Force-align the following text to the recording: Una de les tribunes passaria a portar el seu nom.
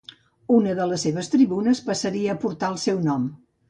Una 0.59 0.73
de 0.79 0.87
les 0.93 1.05
tribunes 1.35 1.85
passaria 1.93 2.35
a 2.37 2.41
portar 2.47 2.75
el 2.77 2.85
seu 2.91 3.09
nom. 3.11 3.35